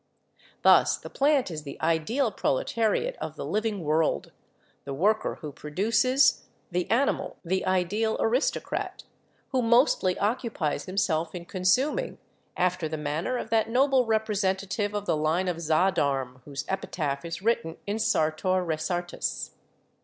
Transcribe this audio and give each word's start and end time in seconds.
Thus 0.63 0.97
the 0.97 1.11
plant 1.11 1.51
is 1.51 1.61
the 1.61 1.79
idea! 1.79 2.31
proletariat 2.31 3.15
of 3.21 3.35
the 3.35 3.45
living 3.45 3.83
world— 3.83 4.31
the 4.83 4.95
worker 4.95 5.35
who 5.41 5.51
produces— 5.51 6.41
the 6.71 6.89
animal, 6.89 7.37
the 7.45 7.63
ideal 7.67 8.17
aristocrat, 8.19 9.03
who 9.49 9.61
mostly 9.61 10.17
occupies 10.17 10.85
himself 10.85 11.35
in 11.35 11.45
consuming, 11.45 12.17
after 12.57 12.89
the 12.89 12.97
manner 12.97 13.37
of 13.37 13.51
that 13.51 13.69
noble 13.69 14.07
representative 14.07 14.95
of 14.95 15.05
the 15.05 15.15
line 15.15 15.47
of 15.47 15.57
Zahdarm, 15.57 16.41
whose 16.45 16.65
epitaph 16.67 17.23
is 17.23 17.43
written 17.43 17.77
in 17.85 17.99
'Sartor 17.99 18.65
Resartus.' 18.65 19.51